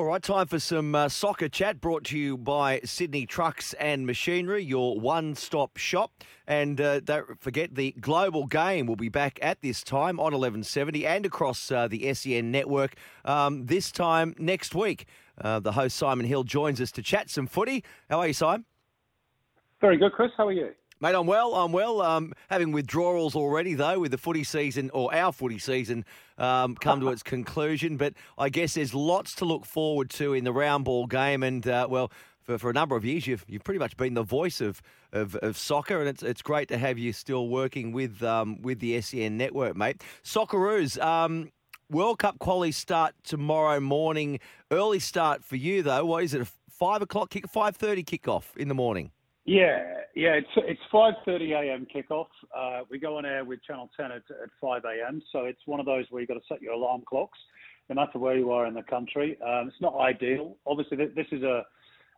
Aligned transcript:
All 0.00 0.06
right, 0.06 0.22
time 0.22 0.46
for 0.46 0.58
some 0.58 0.94
uh, 0.94 1.10
soccer 1.10 1.50
chat 1.50 1.78
brought 1.78 2.04
to 2.04 2.18
you 2.18 2.38
by 2.38 2.80
Sydney 2.84 3.26
Trucks 3.26 3.74
and 3.74 4.06
Machinery, 4.06 4.64
your 4.64 4.98
one 4.98 5.34
stop 5.34 5.76
shop. 5.76 6.24
And 6.46 6.80
uh, 6.80 7.00
don't 7.00 7.38
forget, 7.38 7.74
the 7.74 7.92
global 8.00 8.46
game 8.46 8.86
will 8.86 8.96
be 8.96 9.10
back 9.10 9.38
at 9.42 9.60
this 9.60 9.84
time 9.84 10.18
on 10.18 10.32
1170 10.32 11.06
and 11.06 11.26
across 11.26 11.70
uh, 11.70 11.86
the 11.86 12.14
SEN 12.14 12.50
network 12.50 12.94
um, 13.26 13.66
this 13.66 13.92
time 13.92 14.34
next 14.38 14.74
week. 14.74 15.04
Uh, 15.38 15.60
the 15.60 15.72
host, 15.72 15.98
Simon 15.98 16.24
Hill, 16.24 16.44
joins 16.44 16.80
us 16.80 16.90
to 16.92 17.02
chat 17.02 17.28
some 17.28 17.46
footy. 17.46 17.84
How 18.08 18.20
are 18.20 18.28
you, 18.28 18.32
Simon? 18.32 18.64
Very 19.82 19.98
good, 19.98 20.12
Chris. 20.12 20.30
How 20.34 20.48
are 20.48 20.52
you? 20.52 20.70
Mate, 21.02 21.14
I'm 21.14 21.26
well. 21.26 21.54
I'm 21.54 21.72
well. 21.72 22.02
Um, 22.02 22.34
having 22.50 22.72
withdrawals 22.72 23.34
already, 23.34 23.72
though, 23.72 24.00
with 24.00 24.10
the 24.10 24.18
footy 24.18 24.44
season 24.44 24.90
or 24.92 25.14
our 25.14 25.32
footy 25.32 25.58
season 25.58 26.04
um, 26.36 26.74
come 26.74 27.00
to 27.00 27.08
its 27.12 27.22
conclusion. 27.22 27.96
But 27.96 28.12
I 28.36 28.50
guess 28.50 28.74
there's 28.74 28.92
lots 28.92 29.34
to 29.36 29.46
look 29.46 29.64
forward 29.64 30.10
to 30.10 30.34
in 30.34 30.44
the 30.44 30.52
round 30.52 30.84
ball 30.84 31.06
game. 31.06 31.42
And, 31.42 31.66
uh, 31.66 31.86
well, 31.88 32.12
for, 32.42 32.58
for 32.58 32.68
a 32.68 32.74
number 32.74 32.96
of 32.96 33.04
years, 33.06 33.26
you've, 33.26 33.46
you've 33.48 33.64
pretty 33.64 33.78
much 33.78 33.96
been 33.96 34.12
the 34.12 34.22
voice 34.22 34.60
of, 34.60 34.82
of, 35.10 35.36
of 35.36 35.56
soccer. 35.56 36.00
And 36.00 36.08
it's, 36.10 36.22
it's 36.22 36.42
great 36.42 36.68
to 36.68 36.76
have 36.76 36.98
you 36.98 37.14
still 37.14 37.48
working 37.48 37.92
with, 37.92 38.22
um, 38.22 38.60
with 38.60 38.80
the 38.80 39.00
SEN 39.00 39.38
network, 39.38 39.76
mate. 39.76 40.02
Socceroos, 40.22 41.02
um, 41.02 41.50
World 41.88 42.18
Cup 42.18 42.38
quali 42.40 42.72
start 42.72 43.14
tomorrow 43.24 43.80
morning. 43.80 44.38
Early 44.70 44.98
start 44.98 45.44
for 45.44 45.56
you, 45.56 45.82
though. 45.82 46.04
What 46.04 46.24
is 46.24 46.34
it, 46.34 46.42
a 46.42 46.48
5 46.68 47.00
o'clock 47.00 47.30
kick, 47.30 47.50
5.30 47.50 48.04
kickoff 48.04 48.54
in 48.58 48.68
the 48.68 48.74
morning? 48.74 49.12
Yeah, 49.50 49.82
yeah. 50.14 50.34
It's 50.34 50.54
it's 50.58 50.80
five 50.92 51.14
thirty 51.24 51.54
a.m. 51.54 51.84
kickoff. 51.92 52.28
Uh, 52.56 52.82
we 52.88 53.00
go 53.00 53.18
on 53.18 53.26
air 53.26 53.44
with 53.44 53.60
Channel 53.64 53.90
Ten 53.96 54.12
at, 54.12 54.22
at 54.30 54.48
five 54.60 54.82
a.m. 54.84 55.20
So 55.32 55.46
it's 55.46 55.58
one 55.66 55.80
of 55.80 55.86
those 55.86 56.04
where 56.10 56.20
you've 56.20 56.28
got 56.28 56.34
to 56.34 56.46
set 56.48 56.62
your 56.62 56.74
alarm 56.74 57.02
clocks, 57.04 57.36
no 57.88 57.96
matter 57.96 58.20
where 58.20 58.38
you 58.38 58.52
are 58.52 58.66
in 58.66 58.74
the 58.74 58.84
country. 58.84 59.36
Um, 59.42 59.66
it's 59.66 59.80
not 59.80 59.98
ideal. 59.98 60.56
Obviously, 60.68 60.98
th- 60.98 61.16
this 61.16 61.26
is 61.32 61.42
a 61.42 61.64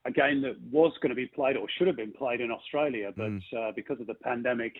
a 0.05 0.11
game 0.11 0.43
that 0.43 0.61
was 0.71 0.93
going 1.01 1.09
to 1.09 1.17
be 1.17 1.27
played 1.27 1.57
or 1.57 1.67
should 1.79 1.87
have 1.87 1.97
been 1.97 2.13
played 2.13 2.43
in 2.43 2.51
Australia, 2.51 3.11
but 3.17 3.59
uh, 3.59 3.73
because 3.75 3.99
of 3.99 4.07
the 4.07 4.15
pandemic, 4.15 4.75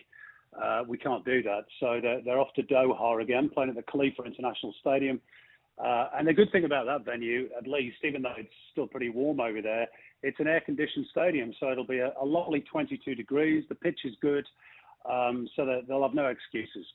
uh, 0.61 0.83
we 0.87 0.99
can't 0.99 1.25
do 1.25 1.41
that. 1.41 1.63
So 1.79 1.99
they're, 2.03 2.21
they're 2.23 2.39
off 2.39 2.53
to 2.57 2.61
Doha 2.63 3.19
again, 3.19 3.49
playing 3.51 3.69
at 3.69 3.75
the 3.75 3.91
Khalifa 3.91 4.21
International 4.23 4.75
Stadium. 4.79 5.19
Uh, 5.77 6.09
and 6.17 6.27
the 6.27 6.33
good 6.33 6.51
thing 6.51 6.65
about 6.65 6.85
that 6.85 7.03
venue, 7.03 7.49
at 7.57 7.67
least, 7.67 7.97
even 8.03 8.21
though 8.21 8.33
it's 8.37 8.53
still 8.71 8.87
pretty 8.87 9.09
warm 9.09 9.39
over 9.39 9.61
there, 9.61 9.87
it's 10.21 10.39
an 10.39 10.47
air-conditioned 10.47 11.05
stadium, 11.11 11.53
so 11.59 11.71
it'll 11.71 11.85
be 11.85 11.99
a, 11.99 12.13
a 12.21 12.25
lovely 12.25 12.61
22 12.61 13.15
degrees. 13.15 13.63
The 13.69 13.75
pitch 13.75 13.99
is 14.05 14.13
good, 14.21 14.45
um, 15.09 15.47
so 15.55 15.65
that 15.65 15.81
they'll 15.87 16.03
have 16.03 16.13
no 16.13 16.27
excuses. 16.27 16.85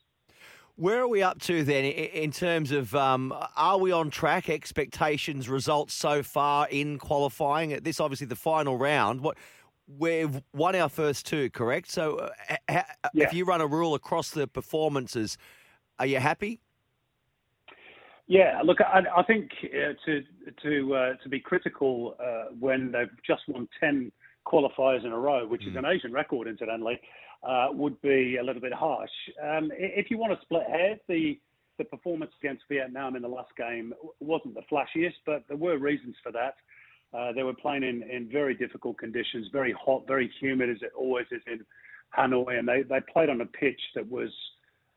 Where 0.77 1.01
are 1.01 1.07
we 1.09 1.21
up 1.21 1.41
to 1.41 1.63
then 1.65 1.83
in 1.83 2.31
terms 2.31 2.71
of 2.71 2.95
um, 2.95 3.33
are 3.57 3.77
we 3.77 3.91
on 3.91 4.09
track? 4.09 4.49
Expectations, 4.49 5.49
results 5.49 5.93
so 5.93 6.23
far 6.23 6.69
in 6.69 6.97
qualifying. 6.97 7.77
This 7.83 7.99
obviously 7.99 8.27
the 8.27 8.37
final 8.37 8.77
round. 8.77 9.19
What 9.19 9.37
we've 9.97 10.41
won 10.53 10.77
our 10.77 10.87
first 10.87 11.25
two, 11.25 11.49
correct? 11.49 11.91
So 11.91 12.19
uh, 12.19 12.55
ha- 12.69 12.85
Yeah. 13.13 13.25
if 13.25 13.33
you 13.33 13.43
run 13.43 13.59
a 13.59 13.67
rule 13.67 13.93
across 13.93 14.31
the 14.31 14.47
performances, 14.47 15.37
are 15.99 16.05
you 16.05 16.19
happy? 16.19 16.61
Yeah, 18.29 18.61
look, 18.63 18.77
I, 18.79 19.01
I 19.17 19.23
think 19.23 19.49
uh, 19.63 19.93
to 20.05 20.23
to 20.61 20.95
uh, 20.95 21.13
to 21.23 21.29
be 21.29 21.39
critical 21.39 22.15
uh, 22.23 22.53
when 22.59 22.91
they've 22.91 23.09
just 23.25 23.41
won 23.47 23.67
ten 23.79 24.11
qualifiers 24.45 25.03
in 25.03 25.11
a 25.11 25.17
row, 25.17 25.47
which 25.47 25.65
is 25.65 25.75
an 25.75 25.85
Asian 25.85 26.13
record, 26.13 26.47
incidentally, 26.47 26.99
uh, 27.41 27.69
would 27.71 27.99
be 28.01 28.37
a 28.37 28.43
little 28.43 28.61
bit 28.61 28.71
harsh. 28.71 29.09
Um, 29.43 29.71
if 29.73 30.11
you 30.11 30.19
want 30.19 30.33
to 30.33 30.45
split 30.45 30.61
hairs, 30.69 30.99
the 31.07 31.39
the 31.79 31.85
performance 31.85 32.31
against 32.39 32.65
Vietnam 32.69 33.15
in 33.15 33.23
the 33.23 33.27
last 33.27 33.49
game 33.57 33.93
wasn't 34.19 34.53
the 34.53 34.61
flashiest, 34.71 35.15
but 35.25 35.43
there 35.47 35.57
were 35.57 35.79
reasons 35.79 36.15
for 36.21 36.31
that. 36.31 36.53
Uh, 37.17 37.31
they 37.31 37.41
were 37.41 37.55
playing 37.55 37.81
in, 37.81 38.03
in 38.03 38.29
very 38.31 38.53
difficult 38.53 38.99
conditions, 38.99 39.47
very 39.51 39.73
hot, 39.73 40.05
very 40.05 40.29
humid, 40.39 40.69
as 40.69 40.77
it 40.83 40.91
always 40.95 41.25
is 41.31 41.41
in 41.47 41.65
Hanoi, 42.15 42.59
and 42.59 42.67
they, 42.67 42.83
they 42.83 42.99
played 43.11 43.29
on 43.29 43.41
a 43.41 43.45
pitch 43.45 43.81
that 43.95 44.07
was 44.07 44.29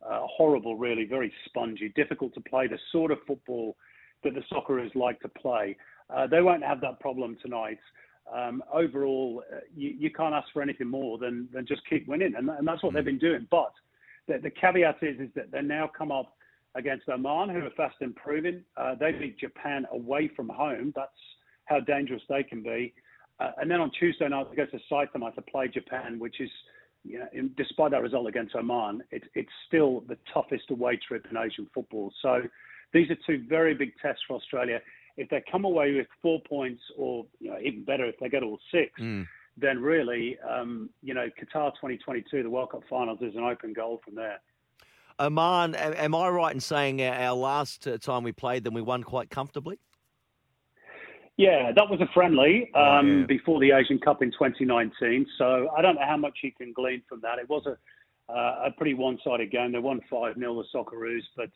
uh, 0.08 0.20
horrible, 0.26 0.76
really, 0.76 1.04
very 1.04 1.32
spongy, 1.46 1.92
difficult 1.94 2.34
to 2.34 2.40
play, 2.40 2.66
the 2.66 2.78
sort 2.90 3.10
of 3.10 3.18
football 3.26 3.76
that 4.24 4.34
the 4.34 4.42
Socceroos 4.52 4.94
like 4.94 5.20
to 5.20 5.28
play. 5.28 5.76
Uh, 6.10 6.26
they 6.26 6.40
won't 6.40 6.64
have 6.64 6.80
that 6.80 7.00
problem 7.00 7.36
tonight. 7.42 7.78
Um, 8.32 8.62
overall, 8.72 9.42
uh, 9.52 9.58
you, 9.74 9.94
you 9.98 10.10
can't 10.10 10.34
ask 10.34 10.48
for 10.52 10.62
anything 10.62 10.88
more 10.88 11.18
than, 11.18 11.48
than 11.52 11.66
just 11.66 11.82
keep 11.88 12.06
winning, 12.06 12.34
and, 12.36 12.48
and 12.48 12.66
that's 12.66 12.82
what 12.82 12.94
they've 12.94 13.04
been 13.04 13.18
doing. 13.18 13.46
But 13.50 13.72
the, 14.28 14.38
the 14.38 14.50
caveat 14.50 14.98
is, 15.02 15.18
is 15.20 15.28
that 15.34 15.50
they 15.50 15.62
now 15.62 15.91
come 15.96 16.12
up 16.12 16.36
against 16.74 17.08
Oman, 17.08 17.50
who 17.50 17.66
are 17.66 17.70
fast 17.76 17.96
improving. 18.00 18.62
Uh, 18.76 18.94
they 18.94 19.12
beat 19.12 19.38
Japan 19.38 19.86
away 19.92 20.30
from 20.34 20.48
home. 20.48 20.92
That's 20.94 21.10
how 21.66 21.80
dangerous 21.80 22.22
they 22.28 22.42
can 22.42 22.62
be. 22.62 22.94
Uh, 23.41 23.50
and 23.60 23.70
then 23.70 23.80
on 23.80 23.91
Tuesday 23.98 24.28
night, 24.28 24.46
they 24.50 24.56
go 24.56 24.66
to 24.66 24.78
Saitama 24.91 25.34
to 25.34 25.42
play 25.42 25.68
Japan, 25.68 26.18
which 26.18 26.41
is, 26.41 26.50
know, 27.04 27.48
despite 27.56 27.90
that 27.90 28.02
result 28.02 28.28
against 28.28 28.54
Oman, 28.54 29.02
it, 29.10 29.24
it's 29.34 29.50
still 29.66 30.00
the 30.08 30.16
toughest 30.32 30.70
away 30.70 30.96
trip 30.96 31.26
in 31.30 31.36
Asian 31.36 31.66
football. 31.74 32.12
So 32.22 32.42
these 32.92 33.10
are 33.10 33.16
two 33.26 33.44
very 33.48 33.74
big 33.74 33.92
tests 34.00 34.22
for 34.26 34.36
Australia. 34.36 34.80
If 35.16 35.28
they 35.28 35.42
come 35.50 35.64
away 35.64 35.92
with 35.94 36.06
four 36.22 36.41
points, 36.48 36.82
or 36.96 37.26
you 37.41 37.50
know, 37.50 37.58
even 37.62 37.84
better, 37.84 38.04
if 38.06 38.18
they 38.18 38.28
get 38.28 38.42
all 38.42 38.58
six, 38.70 38.92
then 39.58 39.78
really, 39.80 40.38
um, 40.48 40.88
you 41.02 41.12
know, 41.12 41.26
Qatar 41.38 41.72
2022, 41.74 42.42
the 42.42 42.48
World 42.48 42.70
Cup 42.70 42.82
Finals, 42.88 43.18
is 43.20 43.34
an 43.34 43.44
open 43.44 43.72
goal 43.74 44.00
from 44.04 44.14
there. 44.14 44.41
Oman, 45.20 45.74
am 45.74 46.14
I 46.14 46.28
right 46.30 46.54
in 46.54 46.60
saying 46.60 47.02
our- 47.02 47.14
our 47.14 47.34
last 47.34 47.86
uh, 47.86 47.98
time 47.98 48.22
we 48.24 48.32
played 48.32 48.64
them, 48.64 48.72
we 48.74 48.80
won 48.80 49.02
quite 49.02 49.28
comfortably? 49.28 49.78
Yeah, 51.37 51.72
that 51.75 51.88
was 51.88 52.00
a 52.00 52.12
friendly 52.12 52.70
um, 52.75 52.82
Oh, 52.82 53.00
yeah. 53.20 53.26
before 53.26 53.60
the 53.60 53.72
Asian 53.72 53.98
Cup 53.98 54.22
in 54.22 54.31
2019. 54.32 55.26
So 55.38 55.69
I 55.76 55.81
don't 55.82 55.94
know 55.94 56.06
how 56.06 56.16
much 56.16 56.38
you 56.43 56.53
can 56.53 56.72
glean 56.72 57.03
from 57.09 57.20
that. 57.22 57.38
It 57.38 57.48
was 57.48 57.66
a 57.66 57.76
uh, 58.32 58.66
a 58.66 58.70
pretty 58.70 58.94
one-sided 58.94 59.50
game. 59.50 59.72
They 59.72 59.78
won 59.78 60.00
5 60.09 60.37
0 60.38 60.54
the 60.54 60.65
Socceroos, 60.75 61.22
but 61.37 61.50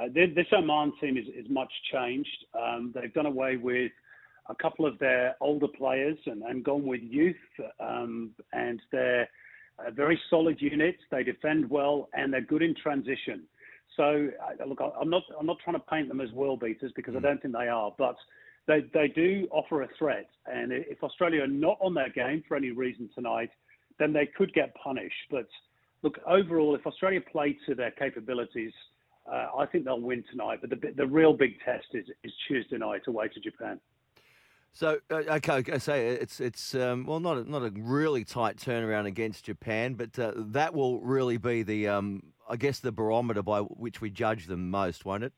uh, 0.00 0.08
this 0.12 0.46
Oman 0.52 0.92
team 1.00 1.16
is, 1.16 1.26
is 1.28 1.48
much 1.50 1.72
changed. 1.92 2.46
Um, 2.58 2.92
they've 2.94 3.12
done 3.12 3.26
away 3.26 3.56
with 3.56 3.92
a 4.48 4.54
couple 4.54 4.86
of 4.86 4.98
their 4.98 5.36
older 5.40 5.68
players 5.68 6.16
and, 6.26 6.42
and 6.42 6.64
gone 6.64 6.86
with 6.86 7.02
youth, 7.02 7.36
um, 7.78 8.30
and 8.52 8.80
they're 8.90 9.28
a 9.86 9.90
very 9.90 10.18
solid 10.30 10.60
unit. 10.60 10.96
They 11.10 11.22
defend 11.22 11.68
well 11.68 12.08
and 12.14 12.32
they're 12.32 12.40
good 12.40 12.62
in 12.62 12.74
transition. 12.74 13.42
So 13.96 14.28
uh, 14.42 14.64
look, 14.66 14.80
I'm 14.80 15.10
not 15.10 15.22
I'm 15.38 15.46
not 15.46 15.58
trying 15.62 15.76
to 15.76 15.84
paint 15.90 16.08
them 16.08 16.20
as 16.20 16.30
world 16.32 16.60
beaters 16.60 16.92
because 16.96 17.14
I 17.16 17.20
don't 17.20 17.40
think 17.40 17.54
they 17.54 17.68
are, 17.68 17.92
but 17.98 18.16
they 18.68 18.84
they 18.94 19.08
do 19.08 19.48
offer 19.50 19.82
a 19.82 19.88
threat. 19.98 20.28
And 20.46 20.70
if 20.72 21.02
Australia 21.02 21.42
are 21.42 21.48
not 21.48 21.78
on 21.80 21.94
their 21.94 22.10
game 22.10 22.44
for 22.46 22.56
any 22.56 22.70
reason 22.70 23.10
tonight, 23.14 23.50
then 23.98 24.12
they 24.12 24.26
could 24.26 24.52
get 24.54 24.72
punished. 24.76 25.26
But 25.30 25.48
look, 26.02 26.18
overall, 26.26 26.76
if 26.76 26.86
Australia 26.86 27.20
play 27.20 27.56
to 27.66 27.74
their 27.74 27.90
capabilities, 27.90 28.72
uh, 29.26 29.48
I 29.58 29.66
think 29.66 29.84
they'll 29.84 30.00
win 30.00 30.22
tonight. 30.30 30.60
But 30.60 30.70
the 30.70 30.92
the 30.96 31.06
real 31.06 31.32
big 31.32 31.54
test 31.64 31.86
is 31.94 32.06
is 32.22 32.32
Tuesday 32.46 32.78
night 32.78 33.02
away 33.08 33.28
to 33.28 33.40
Japan. 33.40 33.80
So 34.72 34.98
uh, 35.10 35.14
okay, 35.14 35.54
okay, 35.54 35.78
so 35.78 35.94
it's 35.94 36.38
it's 36.38 36.74
um, 36.74 37.06
well 37.06 37.20
not 37.20 37.38
a, 37.38 37.50
not 37.50 37.62
a 37.62 37.72
really 37.74 38.22
tight 38.22 38.58
turnaround 38.58 39.06
against 39.06 39.44
Japan, 39.46 39.94
but 39.94 40.16
uh, 40.18 40.32
that 40.36 40.74
will 40.74 41.00
really 41.00 41.38
be 41.38 41.62
the 41.62 41.88
um, 41.88 42.22
I 42.48 42.56
guess 42.56 42.80
the 42.80 42.92
barometer 42.92 43.42
by 43.42 43.60
which 43.60 44.00
we 44.00 44.10
judge 44.10 44.46
them 44.46 44.70
most, 44.70 45.04
won't 45.04 45.24
it? 45.24 45.32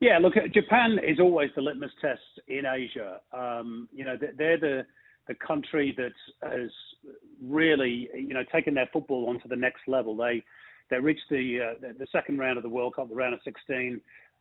Yeah, 0.00 0.18
look, 0.18 0.34
Japan 0.52 0.98
is 1.06 1.20
always 1.20 1.50
the 1.54 1.60
litmus 1.62 1.90
test 2.00 2.20
in 2.48 2.64
Asia. 2.64 3.20
Um, 3.32 3.88
you 3.92 4.04
know, 4.04 4.16
they- 4.16 4.32
they're 4.32 4.56
the 4.58 4.86
the 5.26 5.34
country 5.36 5.92
that 5.92 6.14
has 6.42 6.72
really, 7.40 8.08
you 8.14 8.34
know, 8.34 8.42
taken 8.44 8.74
their 8.74 8.86
football 8.86 9.28
onto 9.28 9.46
the 9.46 9.54
next 9.56 9.86
level. 9.86 10.16
They 10.16 10.42
they 10.88 10.98
reached 10.98 11.28
the 11.28 11.60
uh, 11.60 11.74
the- 11.80 11.92
the 11.92 12.06
second 12.08 12.38
round 12.38 12.56
of 12.56 12.62
the 12.64 12.68
World 12.68 12.96
Cup, 12.96 13.08
the 13.10 13.14
round 13.14 13.34
of 13.34 13.42
16. 13.42 14.00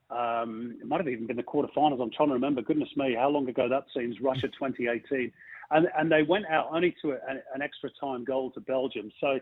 Um, 0.10 0.78
it 0.82 0.88
might 0.88 1.00
have 1.00 1.08
even 1.08 1.28
been 1.28 1.38
the 1.38 1.44
quarterfinals. 1.44 2.02
I'm 2.02 2.10
trying 2.10 2.30
to 2.30 2.34
remember. 2.34 2.62
Goodness 2.64 2.96
me, 2.98 3.14
how 3.14 3.30
long 3.30 3.48
ago 3.48 3.68
that 3.70 3.86
seems. 3.94 4.20
Russia 4.22 4.48
2018, 4.58 5.32
and 5.72 5.88
and 5.98 6.12
they 6.12 6.24
went 6.24 6.46
out 6.48 6.70
only 6.72 6.96
to 7.02 7.12
a, 7.12 7.20
an 7.54 7.62
extra 7.62 7.90
time 8.00 8.24
goal 8.24 8.50
to 8.52 8.62
Belgium. 8.62 9.12
So 9.20 9.40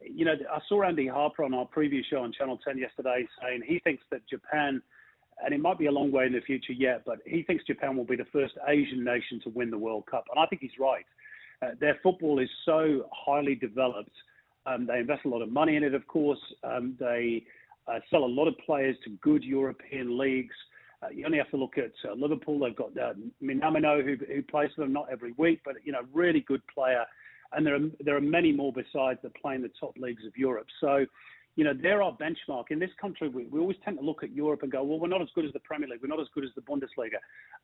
you 0.00 0.24
know, 0.24 0.34
I 0.50 0.60
saw 0.66 0.82
Andy 0.82 1.06
Harper 1.06 1.44
on 1.44 1.52
our 1.54 1.66
preview 1.68 2.02
show 2.02 2.22
on 2.22 2.32
Channel 2.32 2.58
10 2.64 2.78
yesterday 2.78 3.28
saying 3.40 3.60
he 3.66 3.78
thinks 3.80 4.02
that 4.10 4.26
Japan 4.26 4.82
and 5.44 5.54
it 5.54 5.60
might 5.60 5.78
be 5.78 5.86
a 5.86 5.90
long 5.90 6.12
way 6.12 6.26
in 6.26 6.32
the 6.32 6.40
future 6.40 6.72
yet, 6.72 7.02
but 7.06 7.18
he 7.26 7.42
thinks 7.42 7.64
Japan 7.64 7.96
will 7.96 8.04
be 8.04 8.16
the 8.16 8.26
first 8.32 8.54
Asian 8.68 9.04
nation 9.04 9.40
to 9.44 9.50
win 9.50 9.70
the 9.70 9.78
World 9.78 10.06
Cup. 10.06 10.24
And 10.30 10.42
I 10.42 10.46
think 10.46 10.62
he's 10.62 10.78
right. 10.78 11.04
Uh, 11.62 11.70
their 11.80 11.98
football 12.02 12.38
is 12.38 12.48
so 12.64 13.06
highly 13.12 13.54
developed. 13.54 14.14
Um, 14.66 14.86
they 14.86 14.98
invest 14.98 15.24
a 15.24 15.28
lot 15.28 15.42
of 15.42 15.50
money 15.50 15.76
in 15.76 15.82
it, 15.84 15.94
of 15.94 16.06
course. 16.06 16.38
Um, 16.64 16.96
they 16.98 17.44
uh, 17.86 17.98
sell 18.10 18.24
a 18.24 18.26
lot 18.26 18.48
of 18.48 18.56
players 18.58 18.96
to 19.04 19.10
good 19.22 19.42
European 19.42 20.18
leagues. 20.18 20.54
Uh, 21.02 21.08
you 21.14 21.24
only 21.24 21.38
have 21.38 21.50
to 21.50 21.56
look 21.56 21.78
at 21.78 21.92
uh, 22.08 22.14
Liverpool. 22.14 22.58
They've 22.58 22.76
got 22.76 22.96
uh, 22.98 23.14
Minamino 23.42 24.04
who, 24.04 24.16
who 24.32 24.42
plays 24.42 24.70
for 24.74 24.82
them, 24.82 24.92
not 24.92 25.06
every 25.10 25.32
week, 25.32 25.60
but 25.64 25.76
you 25.84 25.92
know, 25.92 26.02
really 26.12 26.40
good 26.40 26.62
player. 26.72 27.04
And 27.52 27.66
there 27.66 27.74
are 27.74 27.80
there 28.00 28.16
are 28.16 28.20
many 28.20 28.52
more 28.52 28.72
besides 28.72 29.18
that 29.22 29.34
play 29.34 29.54
in 29.54 29.62
the 29.62 29.70
top 29.80 29.96
leagues 29.98 30.24
of 30.24 30.36
Europe. 30.36 30.66
So, 30.80 31.04
you 31.56 31.64
know, 31.64 31.72
they're 31.74 32.02
our 32.02 32.16
benchmark. 32.16 32.64
In 32.70 32.78
this 32.78 32.90
country, 33.00 33.28
we, 33.28 33.44
we 33.44 33.60
always 33.60 33.76
tend 33.84 33.98
to 33.98 34.04
look 34.04 34.22
at 34.22 34.32
Europe 34.32 34.62
and 34.62 34.70
go, 34.70 34.82
well, 34.82 34.98
we're 34.98 35.08
not 35.08 35.22
as 35.22 35.28
good 35.34 35.44
as 35.44 35.52
the 35.52 35.60
Premier 35.60 35.88
League. 35.88 36.00
We're 36.02 36.08
not 36.08 36.20
as 36.20 36.28
good 36.34 36.44
as 36.44 36.50
the 36.54 36.62
Bundesliga, 36.62 37.18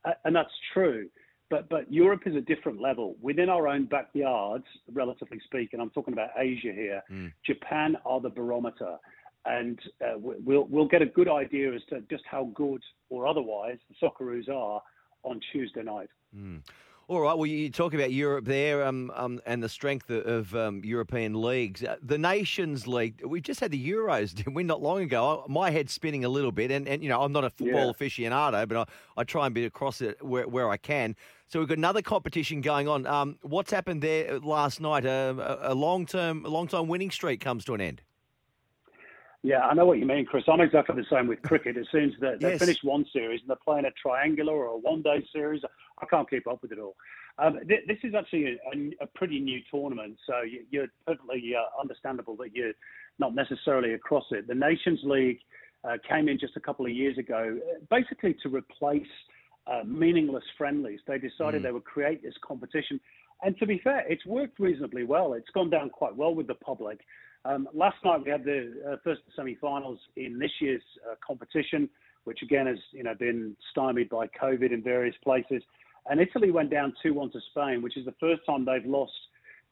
uh, 0.05 0.13
and 0.25 0.35
that's 0.35 0.53
true. 0.73 1.09
But 1.49 1.69
but 1.69 1.93
Europe 1.93 2.23
is 2.27 2.35
a 2.35 2.41
different 2.41 2.81
level 2.81 3.17
within 3.21 3.49
our 3.49 3.69
own 3.69 3.85
backyards, 3.85 4.65
relatively 4.93 5.41
speaking. 5.45 5.81
I'm 5.81 5.91
talking 5.91 6.13
about 6.13 6.31
Asia 6.37 6.73
here. 6.73 7.03
Mm. 7.11 7.33
Japan 7.45 7.97
are 8.05 8.21
the 8.21 8.31
barometer 8.31 8.99
and 9.47 9.79
uh, 10.05 10.15
we'll 10.17 10.65
we'll 10.65 10.89
get 10.89 11.03
a 11.03 11.07
good 11.07 11.29
idea 11.29 11.73
as 11.73 11.81
to 11.89 12.01
just 12.11 12.25
how 12.29 12.51
good 12.55 12.83
or 13.09 13.27
otherwise 13.27 13.79
the 13.89 14.07
Socceroos 14.07 14.49
are 14.49 14.83
on 15.23 15.41
Tuesday 15.53 15.83
night. 15.83 16.09
Mm. 16.37 16.61
All 17.09 17.21
right. 17.21 17.39
Well, 17.39 17.47
you 17.47 17.71
talk 17.71 17.95
about 17.95 18.11
Europe 18.11 18.47
there 18.47 18.85
um, 18.85 19.13
um, 19.15 19.41
and 19.47 19.63
the 19.63 19.69
strength 19.69 20.11
of 20.11 20.53
um, 20.57 20.81
European 20.85 21.41
leagues. 21.41 21.85
Uh, 21.85 21.95
the 22.03 22.19
Nations 22.19 22.89
League, 22.89 23.23
we 23.25 23.41
just 23.41 23.61
had 23.61 23.71
the 23.71 23.91
Euros, 23.91 24.35
didn't 24.35 24.55
we, 24.55 24.65
not 24.65 24.83
long 24.83 25.03
ago? 25.03 25.45
My 25.49 25.71
head's 25.71 25.93
spinning 25.93 26.25
a 26.25 26.29
little 26.29 26.51
bit. 26.51 26.73
And, 26.73 26.89
and 26.89 27.05
you 27.05 27.09
know, 27.09 27.23
I'm 27.23 27.31
not 27.31 27.45
a 27.45 27.51
football 27.51 27.87
yeah. 27.87 27.93
aficionado, 27.93 28.67
but 28.67 28.77
I, 28.77 29.21
I 29.21 29.23
try 29.23 29.47
and 29.47 29.55
be 29.55 29.67
across 29.67 30.01
it 30.01 30.21
where, 30.21 30.49
where 30.49 30.69
I 30.69 30.79
can. 30.79 31.15
So 31.47 31.61
we've 31.61 31.69
got 31.69 31.79
another 31.79 32.03
competition 32.03 32.61
going 32.61 32.89
on. 32.89 33.07
Um, 33.07 33.39
what's 33.43 33.71
happened 33.71 34.03
there 34.03 34.41
last 34.41 34.81
night? 34.81 35.07
Uh, 35.07 35.35
a, 35.63 35.73
a 35.73 35.75
long-term, 35.75 36.43
long-time 36.43 36.89
winning 36.89 37.13
streak 37.13 37.41
comes 37.41 37.65
to 37.67 37.75
an 37.75 37.81
end. 37.81 38.03
Yeah, 39.47 39.61
I 39.61 39.75
know 39.75 39.87
what 39.87 40.01
you 40.01 40.07
mean, 40.07 40.27
Chris. 40.27 40.43
I'm 40.49 40.61
exactly 40.61 40.97
the 40.97 41.07
same 41.09 41.29
with 41.29 41.41
cricket. 41.43 41.77
It 41.77 41.87
seems 41.93 42.15
that 42.19 42.41
they 42.41 42.51
yes. 42.51 42.59
finish 42.59 42.83
one 42.83 43.07
series 43.13 43.43
and 43.43 43.49
they're 43.49 43.57
playing 43.65 43.85
a 43.85 43.93
triangular 43.93 44.53
or 44.53 44.75
a 44.75 44.77
one-day 44.77 45.25
series. 45.33 45.63
I 46.03 46.07
can't 46.07 46.29
keep 46.29 46.49
up 46.49 46.63
with 46.63 46.73
it 46.73 46.81
all. 46.81 46.97
Um, 47.39 47.61
th- 47.69 47.87
this 47.87 47.99
is 48.03 48.13
actually 48.13 48.59
a, 48.75 49.05
a, 49.05 49.07
pretty 49.07 49.39
new 49.39 49.61
tournament, 49.71 50.19
so 50.27 50.41
you, 50.43 50.83
are 50.83 50.89
perfectly 51.07 51.53
uh, 51.55 51.81
understandable 51.81 52.35
that 52.39 52.57
you're 52.57 52.73
not 53.21 53.37
necessarily 53.37 53.95
across 53.95 54.25
it. 54.33 54.49
The 54.49 54.55
Nations 54.57 54.99
League 55.05 55.39
uh, 55.85 55.99
came 56.09 56.29
in 56.29 56.41
just 56.41 56.57
a 56.57 56.61
couple 56.61 56.85
of 56.85 56.91
years 56.91 57.17
ago, 57.17 57.57
basically 57.89 58.35
to 58.43 58.49
replace 58.49 59.07
uh, 59.69 59.85
meaningless 59.85 60.45
friendlies. 60.59 60.99
They 61.07 61.19
decided 61.19 61.61
mm. 61.61 61.63
they 61.63 61.73
would 61.73 61.85
create 61.85 62.21
this 62.21 62.35
competition, 62.45 62.99
and 63.45 63.57
to 63.59 63.67
be 63.67 63.81
fair, 63.85 64.05
it's 64.09 64.27
worked 64.27 64.59
reasonably 64.59 65.05
well. 65.05 65.35
It's 65.35 65.51
gone 65.55 65.71
down 65.71 65.91
quite 65.91 66.17
well 66.17 66.35
with 66.35 66.49
the 66.49 66.55
public. 66.55 66.99
Um, 67.47 67.69
last 67.75 67.97
night 68.05 68.25
we 68.25 68.31
had 68.31 68.45
the 68.45 68.75
uh, 68.89 68.97
first 69.05 69.21
semi-finals 69.35 69.99
in 70.17 70.39
this 70.39 70.51
year's 70.61 70.83
uh, 71.09 71.15
competition, 71.25 71.89
which 72.25 72.43
again 72.43 72.67
has 72.67 72.79
you 72.93 73.05
know 73.05 73.15
been 73.15 73.57
stymied 73.71 74.09
by 74.09 74.27
COVID 74.29 74.73
in 74.73 74.83
various 74.83 75.15
places. 75.23 75.63
And 76.09 76.21
Italy 76.21 76.51
went 76.51 76.71
down 76.71 76.95
2-1 77.05 77.33
to 77.33 77.41
Spain, 77.51 77.83
which 77.83 77.97
is 77.97 78.05
the 78.05 78.15
first 78.21 78.43
time 78.47 78.65
they've 78.65 78.87
lost. 78.87 79.13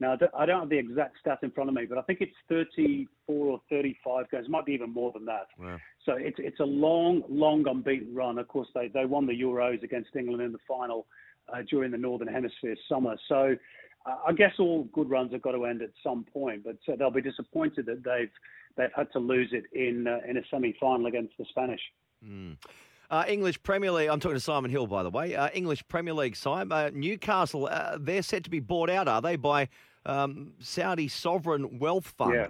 Now 0.01 0.17
I 0.37 0.47
don't 0.47 0.61
have 0.61 0.69
the 0.69 0.79
exact 0.79 1.19
stat 1.21 1.39
in 1.43 1.51
front 1.53 1.71
of 1.71 1.75
me, 1.75 1.87
but 1.89 1.99
I 1.99 2.03
think 2.03 2.21
it's 2.21 2.35
34 2.49 3.47
or 3.47 3.61
35 3.71 4.31
games. 4.31 4.47
It 4.47 4.51
might 4.51 4.67
be 4.67 4.73
even 4.73 4.93
more 4.93 5.13
than 5.13 5.25
that. 5.27 5.47
Wow. 5.59 5.79
So 6.05 6.15
it's 6.15 6.39
it's 6.39 6.61
a 6.61 6.65
long, 6.65 7.23
long 7.29 7.67
unbeaten 7.67 8.15
run. 8.15 8.39
Of 8.39 8.49
course, 8.49 8.69
they 8.75 8.89
they 8.89 9.05
won 9.05 9.27
the 9.27 9.41
Euros 9.41 9.83
against 9.83 10.11
England 10.17 10.43
in 10.43 10.53
the 10.53 10.59
final 10.67 11.07
uh, 11.49 11.63
during 11.71 11.91
the 11.91 11.99
Northern 11.99 12.29
Hemisphere 12.29 12.77
summer. 12.89 13.17
So 13.29 13.57
I 14.07 14.33
guess 14.33 14.53
all 14.59 14.85
good 14.93 15.09
runs 15.09 15.33
have 15.33 15.43
got 15.43 15.53
to 15.53 15.65
end 15.65 15.83
at 15.83 15.91
some 16.03 16.25
point, 16.25 16.65
but 16.65 16.77
uh, 16.93 16.97
they'll 16.97 17.11
be 17.11 17.23
disappointed 17.23 17.87
that 17.87 18.05
they've 18.05 18.31
they've 18.77 18.93
had 18.95 19.11
to 19.13 19.19
lose 19.19 19.51
it 19.53 19.65
in 19.73 20.07
uh, 20.07 20.19
in 20.29 20.37
a 20.37 20.43
semi 20.51 20.75
final 20.79 21.07
against 21.07 21.35
the 21.39 21.45
Spanish. 21.51 21.81
Mm. 22.25 22.57
Uh, 23.11 23.25
English 23.29 23.63
Premier 23.63 23.93
League. 23.93 24.09
I'm 24.09 24.21
talking 24.21 24.37
to 24.37 24.41
Simon 24.41 24.71
Hill, 24.71 24.87
by 24.87 25.03
the 25.03 25.11
way. 25.11 25.35
Uh, 25.35 25.49
English 25.55 25.87
Premier 25.89 26.15
League 26.15 26.37
side. 26.37 26.73
Uh, 26.73 26.91
Newcastle. 26.93 27.69
Uh, 27.71 27.99
they're 28.01 28.23
set 28.23 28.45
to 28.45 28.51
be 28.51 28.61
bought 28.61 28.91
out, 28.91 29.09
are 29.09 29.21
they, 29.23 29.37
by 29.37 29.69
um, 30.07 30.53
Saudi 30.59 31.09
sovereign 31.09 31.79
wealth 31.79 32.07
fund? 32.07 32.35
Yeah. 32.35 32.47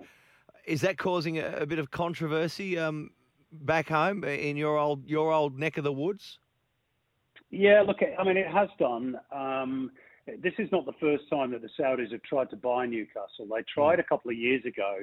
Is 0.64 0.80
that 0.80 0.96
causing 0.96 1.38
a, 1.38 1.58
a 1.58 1.66
bit 1.66 1.78
of 1.78 1.90
controversy 1.90 2.78
um, 2.78 3.10
back 3.52 3.88
home 3.88 4.24
in 4.24 4.56
your 4.56 4.78
old 4.78 5.06
your 5.08 5.32
old 5.32 5.58
neck 5.58 5.76
of 5.76 5.84
the 5.84 5.92
woods? 5.92 6.38
Yeah, 7.50 7.82
look, 7.82 7.98
I 8.18 8.24
mean, 8.24 8.36
it 8.36 8.48
has 8.48 8.68
done. 8.78 9.16
Um, 9.30 9.92
this 10.26 10.54
is 10.58 10.70
not 10.72 10.86
the 10.86 10.92
first 11.00 11.28
time 11.28 11.50
that 11.52 11.62
the 11.62 11.68
Saudis 11.78 12.12
have 12.12 12.22
tried 12.22 12.50
to 12.50 12.56
buy 12.56 12.86
Newcastle. 12.86 13.46
They 13.50 13.62
tried 13.72 14.00
a 14.00 14.04
couple 14.04 14.30
of 14.30 14.36
years 14.36 14.64
ago. 14.64 14.98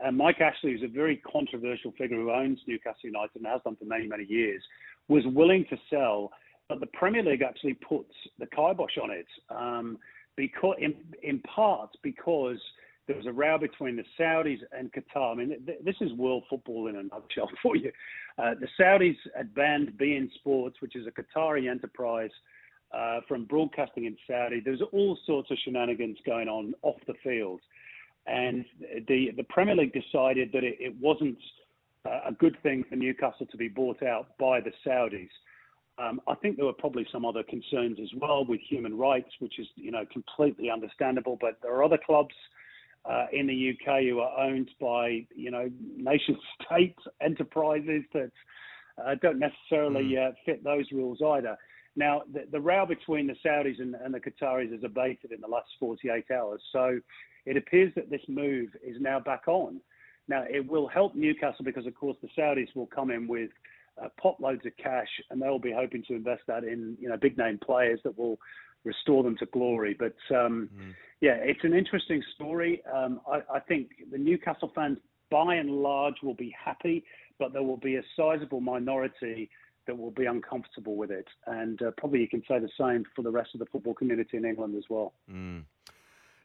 And 0.00 0.16
Mike 0.16 0.40
Ashley, 0.40 0.72
who's 0.72 0.82
a 0.82 0.92
very 0.92 1.16
controversial 1.16 1.92
figure 1.92 2.16
who 2.16 2.30
owns 2.30 2.60
Newcastle 2.66 3.00
United 3.02 3.36
and 3.36 3.46
has 3.46 3.60
done 3.64 3.76
for 3.76 3.84
many, 3.84 4.06
many 4.06 4.24
years, 4.24 4.62
was 5.08 5.24
willing 5.26 5.64
to 5.70 5.76
sell, 5.90 6.30
but 6.68 6.80
the 6.80 6.86
Premier 6.86 7.22
League 7.22 7.42
actually 7.42 7.74
puts 7.74 8.12
the 8.38 8.46
kibosh 8.46 8.98
on 9.02 9.10
it, 9.10 9.26
um, 9.50 9.98
because 10.36 10.76
in, 10.78 10.94
in 11.22 11.40
part 11.40 11.90
because 12.02 12.58
there 13.08 13.16
was 13.16 13.26
a 13.26 13.32
row 13.32 13.58
between 13.58 13.96
the 13.96 14.04
Saudis 14.20 14.60
and 14.70 14.92
Qatar. 14.92 15.32
I 15.32 15.34
mean, 15.34 15.48
th- 15.66 15.78
this 15.82 15.96
is 16.00 16.12
world 16.12 16.44
football 16.48 16.88
in 16.88 16.96
a 16.96 17.02
nutshell 17.02 17.50
for 17.62 17.74
you. 17.74 17.90
Uh, 18.36 18.54
the 18.60 18.68
Saudis 18.78 19.16
had 19.34 19.54
banned 19.54 19.92
beIN 19.98 20.32
Sports, 20.34 20.76
which 20.80 20.94
is 20.94 21.06
a 21.06 21.10
Qatari 21.10 21.68
enterprise 21.68 22.30
uh, 22.92 23.20
from 23.28 23.44
broadcasting 23.44 24.06
in 24.06 24.16
Saudi. 24.26 24.60
There's 24.64 24.82
all 24.92 25.18
sorts 25.26 25.50
of 25.50 25.58
shenanigans 25.64 26.18
going 26.24 26.48
on 26.48 26.74
off 26.82 26.96
the 27.06 27.14
field, 27.22 27.60
and 28.26 28.64
the 29.08 29.30
the 29.36 29.44
Premier 29.44 29.76
League 29.76 29.92
decided 29.92 30.50
that 30.52 30.64
it, 30.64 30.76
it 30.80 30.94
wasn't 31.00 31.38
uh, 32.04 32.20
a 32.28 32.32
good 32.32 32.56
thing 32.62 32.84
for 32.88 32.96
Newcastle 32.96 33.46
to 33.46 33.56
be 33.56 33.68
bought 33.68 34.02
out 34.02 34.36
by 34.38 34.60
the 34.60 34.72
Saudis. 34.86 35.28
Um, 35.98 36.20
I 36.28 36.34
think 36.36 36.56
there 36.56 36.66
were 36.66 36.72
probably 36.72 37.06
some 37.10 37.24
other 37.24 37.42
concerns 37.42 37.98
as 38.00 38.10
well 38.20 38.44
with 38.44 38.60
human 38.60 38.96
rights, 38.96 39.30
which 39.40 39.58
is 39.58 39.66
you 39.76 39.90
know 39.90 40.04
completely 40.12 40.70
understandable. 40.70 41.36
But 41.40 41.58
there 41.62 41.74
are 41.74 41.84
other 41.84 41.98
clubs 42.04 42.34
uh, 43.04 43.26
in 43.32 43.46
the 43.46 43.70
UK 43.72 44.02
who 44.04 44.20
are 44.20 44.38
owned 44.38 44.70
by 44.80 45.26
you 45.34 45.50
know 45.50 45.70
nation 45.96 46.38
state 46.64 46.96
enterprises 47.20 48.02
that 48.14 48.30
uh, 49.04 49.14
don't 49.20 49.38
necessarily 49.38 50.14
hmm. 50.14 50.28
uh, 50.28 50.30
fit 50.44 50.62
those 50.64 50.86
rules 50.92 51.20
either. 51.22 51.56
Now, 51.98 52.22
the, 52.32 52.44
the 52.52 52.60
row 52.60 52.86
between 52.86 53.26
the 53.26 53.34
Saudis 53.44 53.80
and, 53.80 53.96
and 53.96 54.14
the 54.14 54.20
Qataris 54.20 54.70
has 54.70 54.84
abated 54.84 55.32
in 55.32 55.40
the 55.40 55.48
last 55.48 55.66
48 55.80 56.26
hours. 56.30 56.62
So 56.70 57.00
it 57.44 57.56
appears 57.56 57.92
that 57.96 58.08
this 58.08 58.20
move 58.28 58.68
is 58.86 58.96
now 59.00 59.18
back 59.18 59.48
on. 59.48 59.80
Now, 60.28 60.44
it 60.48 60.64
will 60.64 60.86
help 60.86 61.16
Newcastle 61.16 61.64
because, 61.64 61.86
of 61.86 61.96
course, 61.96 62.16
the 62.22 62.28
Saudis 62.38 62.68
will 62.76 62.86
come 62.86 63.10
in 63.10 63.26
with 63.26 63.50
uh, 64.00 64.10
pot 64.22 64.40
loads 64.40 64.64
of 64.64 64.76
cash 64.76 65.08
and 65.30 65.42
they'll 65.42 65.58
be 65.58 65.72
hoping 65.72 66.04
to 66.06 66.14
invest 66.14 66.42
that 66.46 66.62
in, 66.62 66.96
you 67.00 67.08
know, 67.08 67.16
big 67.16 67.36
name 67.36 67.58
players 67.58 67.98
that 68.04 68.16
will 68.16 68.38
restore 68.84 69.24
them 69.24 69.36
to 69.38 69.46
glory. 69.46 69.96
But 69.98 70.14
um, 70.30 70.68
mm. 70.78 70.94
yeah, 71.20 71.34
it's 71.40 71.64
an 71.64 71.74
interesting 71.74 72.22
story. 72.36 72.80
Um, 72.94 73.20
I, 73.28 73.56
I 73.56 73.58
think 73.58 73.88
the 74.12 74.18
Newcastle 74.18 74.70
fans, 74.72 74.98
by 75.32 75.56
and 75.56 75.68
large, 75.68 76.14
will 76.22 76.34
be 76.34 76.54
happy, 76.64 77.04
but 77.40 77.52
there 77.52 77.64
will 77.64 77.76
be 77.76 77.96
a 77.96 78.02
sizable 78.16 78.60
minority 78.60 79.50
that 79.88 79.98
will 79.98 80.12
be 80.12 80.26
uncomfortable 80.26 80.94
with 80.96 81.10
it. 81.10 81.26
And 81.46 81.82
uh, 81.82 81.90
probably 81.96 82.20
you 82.20 82.28
can 82.28 82.42
say 82.46 82.60
the 82.60 82.68
same 82.78 83.04
for 83.16 83.22
the 83.22 83.30
rest 83.30 83.50
of 83.54 83.58
the 83.58 83.66
football 83.66 83.94
community 83.94 84.36
in 84.36 84.44
England 84.44 84.76
as 84.76 84.84
well. 84.88 85.14
Mm. 85.32 85.64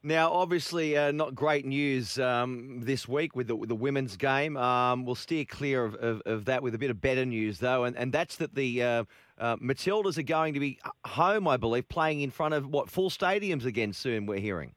Now, 0.01 0.31
obviously, 0.31 0.97
uh, 0.97 1.11
not 1.11 1.35
great 1.35 1.65
news 1.65 2.17
um, 2.19 2.79
this 2.81 3.07
week 3.07 3.35
with 3.35 3.47
the, 3.47 3.55
with 3.55 3.69
the 3.69 3.75
women's 3.75 4.17
game. 4.17 4.57
Um, 4.57 5.05
we'll 5.05 5.15
steer 5.15 5.45
clear 5.45 5.85
of, 5.85 5.95
of, 5.95 6.21
of, 6.25 6.45
that 6.45 6.63
with 6.63 6.73
a 6.73 6.77
bit 6.77 6.89
of 6.89 6.99
better 6.99 7.25
news, 7.25 7.59
though, 7.59 7.83
and, 7.83 7.95
and 7.95 8.11
that's 8.11 8.37
that 8.37 8.55
the 8.55 8.83
uh, 8.83 9.03
uh, 9.37 9.55
Matildas 9.57 10.17
are 10.17 10.23
going 10.23 10.53
to 10.55 10.59
be 10.59 10.79
home, 11.05 11.47
I 11.47 11.55
believe, 11.55 11.87
playing 11.87 12.21
in 12.21 12.31
front 12.31 12.53
of 12.53 12.67
what 12.67 12.89
full 12.89 13.09
stadiums 13.09 13.65
again 13.65 13.93
soon. 13.93 14.25
We're 14.25 14.39
hearing. 14.39 14.73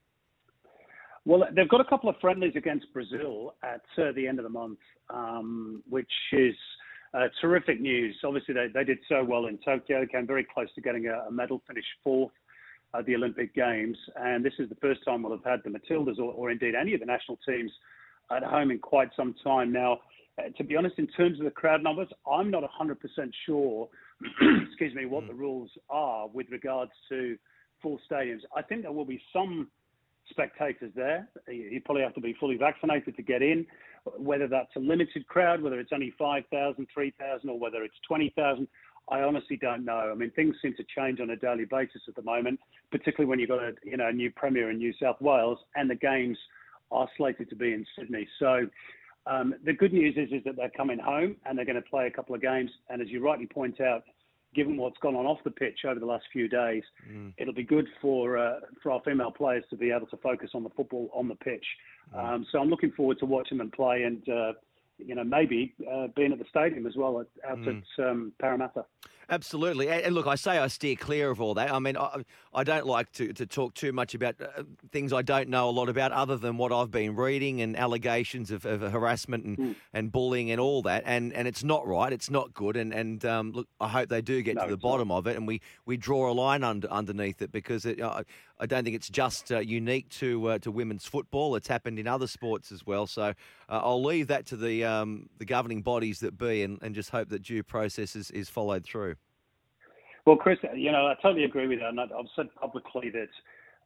Well, 1.25 1.43
they've 1.53 1.69
got 1.69 1.81
a 1.81 1.85
couple 1.85 2.09
of 2.09 2.15
friendlies 2.21 2.53
against 2.55 2.93
Brazil 2.93 3.55
at 3.65 3.83
uh, 3.99 4.13
the 4.15 4.29
end 4.29 4.39
of 4.39 4.45
the 4.45 4.49
month, 4.49 4.79
um, 5.11 5.83
which 5.89 6.13
is 6.33 6.55
uh, 7.15 7.29
terrific 7.41 7.81
news. 7.81 8.17
Obviously, 8.25 8.55
they, 8.55 8.67
they 8.73 8.85
did 8.85 8.99
so 9.09 9.25
well 9.25 9.47
in 9.47 9.59
Tokyo, 9.59 10.07
came 10.07 10.27
very 10.27 10.47
close 10.53 10.69
to 10.75 10.81
getting 10.81 11.07
a, 11.07 11.27
a 11.29 11.31
medal, 11.31 11.63
finished 11.67 11.89
fourth 12.03 12.33
at 12.95 13.07
the 13.07 13.15
Olympic 13.15 13.55
Games. 13.55 13.97
And 14.17 14.45
this 14.45 14.53
is 14.59 14.69
the 14.69 14.77
first 14.77 15.05
time 15.05 15.23
we'll 15.23 15.37
have 15.37 15.45
had 15.45 15.61
the 15.65 15.71
Matildas 15.71 16.19
or, 16.19 16.33
or 16.33 16.51
indeed 16.51 16.75
any 16.75 16.95
of 16.95 17.01
the 17.01 17.07
national 17.07 17.39
teams 17.47 17.71
at 18.31 18.43
home 18.43 18.71
in 18.71 18.79
quite 18.79 19.11
some 19.17 19.35
time. 19.43 19.73
Now, 19.73 20.01
uh, 20.39 20.51
to 20.57 20.65
be 20.65 20.77
honest, 20.77 20.99
in 20.99 21.07
terms 21.09 21.39
of 21.39 21.45
the 21.45 21.51
crowd 21.51 21.83
numbers, 21.83 22.09
I'm 22.31 22.51
not 22.51 22.63
100% 22.63 22.97
sure, 23.47 23.89
excuse 24.67 24.95
me, 24.95 25.07
what 25.07 25.25
mm. 25.25 25.29
the 25.29 25.35
rules 25.35 25.71
are 25.89 26.29
with 26.29 26.47
regards 26.51 26.93
to 27.09 27.37
full 27.83 27.99
stadiums. 28.11 28.41
I 28.55 28.63
think 28.63 28.83
there 28.83 28.93
will 28.93 29.05
be 29.05 29.21
some 29.33 29.69
spectators 30.31 30.93
there. 30.95 31.29
You 31.49 31.81
probably 31.85 32.03
have 32.03 32.15
to 32.15 32.21
be 32.21 32.35
fully 32.39 32.57
vaccinated 32.57 33.17
to 33.17 33.23
get 33.23 33.43
in. 33.43 33.67
Whether 34.17 34.47
that's 34.47 34.75
a 34.77 34.79
limited 34.79 35.27
crowd, 35.27 35.63
whether 35.63 35.81
it's 35.81 35.93
only 35.93 36.15
5,000, 36.19 36.87
3,000, 36.93 37.51
or 37.51 37.59
whether 37.59 37.83
it's 37.83 37.97
20,000, 38.07 38.69
I 39.09 39.21
honestly 39.23 39.57
don't 39.57 39.85
know. 39.85 40.11
I 40.11 40.15
mean, 40.15 40.31
things 40.33 40.57
seem 40.61 40.75
to 40.77 40.85
change 40.97 41.21
on 41.21 41.31
a 41.31 41.37
daily 41.37 41.65
basis 41.65 42.03
at 42.09 42.17
the 42.17 42.23
moment, 42.23 42.59
particularly 42.91 43.29
when 43.29 43.39
you've 43.39 43.49
got 43.49 43.63
a 43.63 43.73
you 43.85 43.97
know 43.97 44.09
a 44.09 44.13
new 44.13 44.31
premier 44.33 44.71
in 44.71 44.79
New 44.79 44.93
South 45.01 45.21
Wales, 45.21 45.59
and 45.77 45.89
the 45.89 45.95
games 45.95 46.37
are 46.91 47.09
slated 47.17 47.49
to 47.51 47.57
be 47.57 47.73
in 47.73 47.87
Sydney. 47.97 48.27
So 48.39 48.67
um, 49.27 49.55
the 49.65 49.73
good 49.73 49.93
news 49.93 50.17
is 50.17 50.33
is 50.33 50.43
that 50.45 50.57
they're 50.57 50.71
coming 50.77 50.99
home 50.99 51.37
and 51.45 51.57
they're 51.57 51.65
going 51.65 51.83
to 51.83 51.89
play 51.89 52.07
a 52.07 52.11
couple 52.11 52.35
of 52.35 52.43
games. 52.43 52.71
And 52.89 53.01
as 53.01 53.09
you 53.09 53.25
rightly 53.25 53.47
point 53.47 53.81
out, 53.81 54.03
given 54.57 54.77
what's 54.77 54.99
gone 54.99 55.15
on 55.15 55.27
off 55.27 55.39
the 55.45 55.51
pitch 55.51 55.81
over 55.87 56.01
the 56.01 56.07
last 56.07 56.25
few 56.33 56.49
days, 56.49 56.83
mm. 57.09 57.33
it'll 57.39 57.55
be 57.55 57.63
good 57.63 57.87
for 58.01 58.39
uh, 58.39 58.61
for 58.83 58.91
our 58.91 59.01
female 59.05 59.31
players 59.31 59.63
to 59.71 59.77
be 59.77 59.93
able 59.93 60.07
to 60.09 60.17
focus 60.17 60.51
on 60.55 60.65
the 60.65 60.71
football 60.71 61.09
on 61.15 61.29
the 61.29 61.37
pitch. 61.37 61.67
Mm. 62.15 62.35
Um, 62.35 62.47
so 62.51 62.59
I'm 62.59 62.71
looking 62.71 62.91
forward 62.93 63.19
to 63.21 63.27
watching 63.27 63.59
them 63.59 63.71
play 63.71 64.03
and. 64.03 64.29
Uh, 64.29 64.53
you 64.99 65.15
know, 65.15 65.25
maybe 65.25 65.75
uh, 65.93 66.07
being 66.17 66.33
at 66.33 66.39
the 66.39 66.47
stadium 66.49 66.87
as 66.87 66.97
well 66.97 67.19
out 67.47 67.59
mm. 67.59 67.83
at 67.99 68.05
um, 68.09 68.33
Parramatta. 68.41 68.87
Absolutely. 69.29 69.89
And, 69.89 70.15
look, 70.15 70.29
I 70.29 70.37
say 70.37 70.59
I 70.59 70.69
steer 70.69 70.95
clear 70.95 71.31
of 71.31 71.41
all 71.41 71.55
that. 71.55 71.73
I 71.73 71.81
mean, 71.81 71.97
I, 71.97 72.23
I 72.55 72.63
don't 72.63 72.87
like 72.87 73.11
to, 73.13 73.33
to 73.33 73.45
talk 73.45 73.75
too 73.75 73.93
much 73.93 74.15
about 74.15 74.37
uh, 74.41 74.63
things 74.93 75.13
I 75.13 75.23
don't 75.23 75.49
know 75.49 75.69
a 75.69 75.71
lot 75.71 75.89
about 75.89 76.13
other 76.13 76.37
than 76.37 76.59
what 76.59 76.73
I've 76.73 76.93
been 76.93 77.17
reading 77.17 77.61
and 77.61 77.77
allegations 77.77 78.53
of, 78.53 78.65
of 78.65 78.81
harassment 78.81 79.45
and, 79.45 79.59
mm. 79.59 79.75
and 79.93 80.13
bullying 80.13 80.53
and 80.53 80.61
all 80.61 80.81
that. 80.83 81.03
And 81.07 81.33
and 81.33 81.49
it's 81.49 81.65
not 81.65 81.87
right. 81.89 82.13
It's 82.13 82.31
not 82.31 82.55
good. 82.55 82.77
And, 82.77 82.95
and 82.95 83.25
um, 83.25 83.51
look, 83.51 83.67
I 83.81 83.89
hope 83.89 84.09
they 84.09 84.23
do 84.23 84.43
get 84.43 84.57
no, 84.57 84.65
to 84.65 84.71
the 84.71 84.77
bottom 84.77 85.09
not. 85.09 85.19
of 85.19 85.27
it 85.27 85.37
and 85.37 85.47
we, 85.47 85.61
we 85.87 85.97
draw 85.97 86.31
a 86.31 86.35
line 86.35 86.63
under, 86.63 86.89
underneath 86.89 87.43
it 87.43 87.51
because 87.51 87.85
it, 87.85 88.01
uh, 88.01 88.23
I 88.59 88.67
don't 88.67 88.85
think 88.85 88.97
it's 88.97 89.11
just 89.11 89.53
uh, 89.53 89.59
unique 89.59 90.09
to 90.11 90.51
uh, 90.51 90.59
to 90.61 90.71
women's 90.71 91.05
football. 91.05 91.57
It's 91.57 91.69
happened 91.69 91.99
in 91.99 92.07
other 92.07 92.27
sports 92.27 92.73
as 92.73 92.87
well. 92.87 93.07
So 93.07 93.23
uh, 93.23 93.33
I'll 93.69 94.03
leave 94.03 94.29
that 94.29 94.47
to 94.47 94.57
the 94.57 94.85
um, 94.85 95.29
the 95.39 95.45
governing 95.45 95.83
bodies 95.83 96.21
that 96.21 96.39
be 96.39 96.63
and, 96.63 96.79
and 96.81 96.95
just 96.95 97.11
hope 97.11 97.29
that 97.31 97.43
due 97.43 97.63
process 97.63 98.17
is, 98.17 98.31
is 98.31 98.49
followed 98.49 98.85
through. 98.85 99.16
Well, 100.27 100.37
Chris, 100.37 100.59
you 100.75 100.91
know, 100.91 101.07
I 101.07 101.15
totally 101.23 101.45
agree 101.45 101.69
with 101.69 101.79
that. 101.79 101.91
And 101.91 102.01
I've 102.01 102.11
said 102.35 102.49
publicly 102.61 103.11
that 103.11 103.29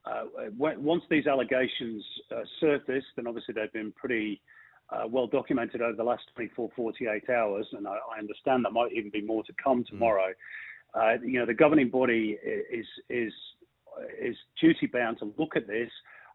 uh, 0.06 0.24
once 0.56 1.02
these 1.10 1.26
allegations 1.26 2.02
uh, 2.34 2.40
surface, 2.58 3.04
then 3.14 3.26
obviously 3.26 3.52
they've 3.52 3.72
been 3.72 3.92
pretty 3.92 4.40
uh, 4.88 5.06
well 5.06 5.26
documented 5.26 5.82
over 5.82 5.94
the 5.94 6.02
last 6.02 6.22
24, 6.34 6.70
48 6.74 7.28
hours, 7.28 7.66
and 7.72 7.86
I, 7.86 7.98
I, 8.16 8.18
understand 8.18 8.64
there 8.64 8.72
might 8.72 8.92
even 8.92 9.10
be 9.10 9.20
more 9.20 9.44
to 9.44 9.52
come 9.62 9.84
tomorrow. 9.84 10.32
Mm. 10.96 11.20
you 11.22 11.38
know, 11.38 11.46
the 11.46 11.54
governing 11.54 11.90
body 11.90 12.38
is 12.42 12.86
is 13.08 13.32
is 14.20 14.34
duty 14.60 14.86
bound 14.86 15.18
to 15.18 15.32
look 15.38 15.56
at 15.56 15.66
this. 15.66 15.90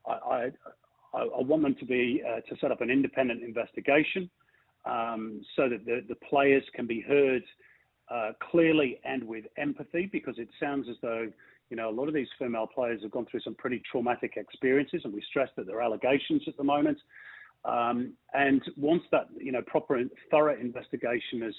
I, 0.07 0.51
I, 1.13 1.17
I 1.17 1.41
want 1.41 1.63
them 1.63 1.75
to 1.79 1.85
be 1.85 2.21
uh, 2.25 2.41
to 2.41 2.59
set 2.61 2.71
up 2.71 2.81
an 2.81 2.91
independent 2.91 3.43
investigation 3.43 4.29
um, 4.85 5.41
so 5.55 5.67
that 5.67 5.83
the, 5.85 6.05
the 6.07 6.15
players 6.15 6.63
can 6.75 6.85
be 6.85 7.01
heard 7.01 7.43
uh, 8.09 8.31
clearly 8.51 8.99
and 9.03 9.23
with 9.23 9.45
empathy 9.57 10.09
because 10.11 10.35
it 10.37 10.49
sounds 10.59 10.87
as 10.89 10.95
though 11.01 11.31
you 11.69 11.77
know 11.77 11.89
a 11.89 11.91
lot 11.91 12.07
of 12.07 12.13
these 12.13 12.27
female 12.37 12.67
players 12.67 13.01
have 13.01 13.11
gone 13.11 13.25
through 13.29 13.41
some 13.41 13.55
pretty 13.55 13.81
traumatic 13.91 14.33
experiences, 14.37 15.01
and 15.03 15.13
we 15.13 15.21
stress 15.29 15.49
that 15.55 15.65
there 15.65 15.77
are 15.77 15.83
allegations 15.83 16.43
at 16.47 16.57
the 16.57 16.63
moment. 16.63 16.97
Um, 17.63 18.13
and 18.33 18.61
once 18.77 19.01
that 19.11 19.27
you 19.37 19.51
know 19.51 19.61
proper 19.63 20.01
thorough 20.29 20.59
investigation 20.59 21.41
has 21.41 21.55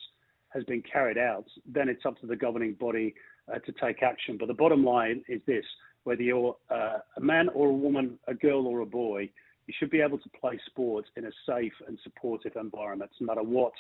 has 0.51 0.65
been 0.65 0.83
carried 0.83 1.19
out, 1.19 1.47
then 1.67 1.89
it's 1.89 2.07
up 2.07 2.19
to 2.21 2.27
the 2.27 2.37
governing 2.37 2.75
body 2.75 3.15
uh, 3.53 3.59
to 3.59 3.73
take 3.73 4.03
action. 4.03 4.37
But 4.39 4.47
the 4.47 4.55
bottom 4.55 4.85
line 4.85 5.25
is 5.29 5.41
this: 5.47 5.65
whether 6.05 6.23
you're 6.23 6.57
uh, 6.71 6.99
a 7.17 7.21
man 7.21 7.49
or 7.49 7.69
a 7.69 7.73
woman, 7.73 8.19
a 8.29 8.35
girl 8.35 8.67
or 8.69 8.81
a 8.81 8.87
boy, 8.87 9.29
you 9.67 9.75
should 9.77 9.91
be 9.91 10.01
able 10.01 10.19
to 10.19 10.29
play 10.41 10.59
sports 10.67 11.09
in 11.17 11.27
a 11.27 11.31
safe 11.49 11.73
and 11.89 11.99
supportive 12.05 12.53
environment, 12.55 13.11
no 13.21 13.27
matter 13.27 13.43
what 13.43 13.73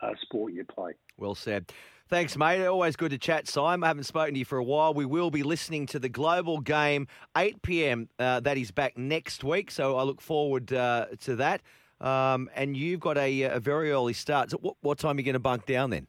uh, 0.00 0.12
sport 0.22 0.52
you 0.52 0.64
play. 0.64 0.92
Well 1.16 1.34
said. 1.34 1.72
Thanks, 2.08 2.38
mate. 2.38 2.64
Always 2.64 2.96
good 2.96 3.10
to 3.10 3.18
chat, 3.18 3.46
Simon. 3.48 3.84
I 3.84 3.88
haven't 3.88 4.04
spoken 4.04 4.32
to 4.32 4.38
you 4.38 4.46
for 4.46 4.56
a 4.56 4.64
while. 4.64 4.94
We 4.94 5.04
will 5.04 5.30
be 5.30 5.42
listening 5.42 5.84
to 5.88 5.98
the 5.98 6.08
global 6.08 6.58
game, 6.58 7.06
8 7.36 7.60
p.m. 7.60 8.08
Uh, 8.18 8.40
that 8.40 8.56
is 8.56 8.70
back 8.70 8.96
next 8.96 9.44
week, 9.44 9.70
so 9.70 9.98
I 9.98 10.04
look 10.04 10.22
forward 10.22 10.72
uh, 10.72 11.06
to 11.20 11.36
that. 11.36 11.60
Um, 12.00 12.48
and 12.54 12.76
you've 12.76 13.00
got 13.00 13.18
a, 13.18 13.42
a, 13.42 13.60
very 13.60 13.90
early 13.90 14.14
start. 14.14 14.52
So 14.52 14.58
what, 14.58 14.76
what 14.80 14.98
time 14.98 15.16
are 15.16 15.20
you 15.20 15.24
going 15.24 15.34
to 15.34 15.40
bunk 15.40 15.66
down 15.66 15.90
then? 15.90 16.06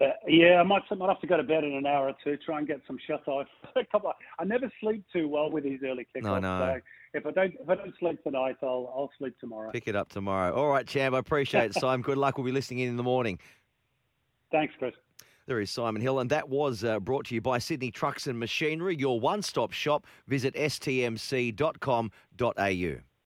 Uh, 0.00 0.10
yeah, 0.28 0.60
I 0.60 0.62
might, 0.62 0.82
I 0.90 0.94
might 0.94 1.08
have 1.08 1.20
to 1.20 1.26
go 1.26 1.36
to 1.36 1.42
bed 1.42 1.64
in 1.64 1.74
an 1.74 1.84
hour 1.84 2.08
or 2.08 2.14
two, 2.22 2.36
try 2.36 2.58
and 2.58 2.68
get 2.68 2.80
some 2.86 2.98
shut 3.04 3.22
eye. 3.28 3.44
I 4.38 4.44
never 4.44 4.70
sleep 4.80 5.04
too 5.12 5.28
well 5.28 5.50
with 5.50 5.64
these 5.64 5.80
early 5.84 6.06
kickoffs. 6.14 6.22
No, 6.22 6.38
no. 6.38 6.58
So 6.58 6.80
if 7.14 7.26
I 7.26 7.30
don't 7.32 7.54
if 7.60 7.68
I 7.68 7.74
don't 7.74 7.94
sleep 7.98 8.22
tonight, 8.22 8.56
I'll 8.62 8.92
I'll 8.94 9.10
sleep 9.18 9.34
tomorrow. 9.40 9.70
Pick 9.72 9.88
it 9.88 9.96
up 9.96 10.08
tomorrow. 10.08 10.54
All 10.54 10.68
right, 10.68 10.86
Champ. 10.86 11.14
I 11.14 11.18
appreciate 11.18 11.64
it, 11.64 11.74
Simon. 11.80 12.02
Good 12.02 12.18
luck. 12.18 12.38
We'll 12.38 12.46
be 12.46 12.52
listening 12.52 12.80
in 12.80 12.90
in 12.90 12.96
the 12.96 13.02
morning. 13.02 13.40
Thanks, 14.52 14.74
Chris. 14.78 14.94
There 15.46 15.60
is 15.60 15.70
Simon 15.70 16.02
Hill, 16.02 16.20
and 16.20 16.30
that 16.30 16.48
was 16.48 16.84
uh, 16.84 17.00
brought 17.00 17.24
to 17.26 17.34
you 17.34 17.40
by 17.40 17.58
Sydney 17.58 17.90
Trucks 17.90 18.26
and 18.26 18.38
Machinery, 18.38 18.94
your 18.96 19.18
one 19.18 19.40
stop 19.40 19.72
shop. 19.72 20.06
Visit 20.26 20.54
stmc.com.au. 20.54 21.08